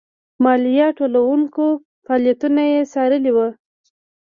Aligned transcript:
مالیه 0.43 0.87
ټولوونکو 0.97 1.65
فعالیتونه 2.05 2.61
یې 2.71 2.79
څارلي 2.93 3.31
وو. 3.33 3.47